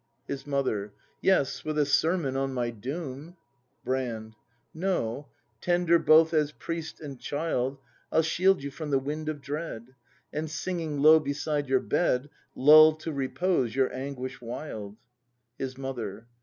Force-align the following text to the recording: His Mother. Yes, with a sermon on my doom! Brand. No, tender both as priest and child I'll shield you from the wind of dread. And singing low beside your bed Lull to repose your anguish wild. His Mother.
His 0.27 0.47
Mother. 0.47 0.93
Yes, 1.21 1.63
with 1.63 1.77
a 1.77 1.85
sermon 1.85 2.35
on 2.35 2.55
my 2.55 2.71
doom! 2.71 3.37
Brand. 3.85 4.33
No, 4.73 5.27
tender 5.61 5.99
both 5.99 6.33
as 6.33 6.51
priest 6.51 6.99
and 6.99 7.19
child 7.19 7.77
I'll 8.11 8.23
shield 8.23 8.63
you 8.63 8.71
from 8.71 8.89
the 8.89 8.97
wind 8.97 9.29
of 9.29 9.41
dread. 9.41 9.93
And 10.33 10.49
singing 10.49 11.03
low 11.03 11.19
beside 11.19 11.69
your 11.69 11.81
bed 11.81 12.31
Lull 12.55 12.93
to 12.95 13.13
repose 13.13 13.75
your 13.75 13.93
anguish 13.93 14.41
wild. 14.41 14.97
His 15.59 15.77
Mother. 15.77 16.25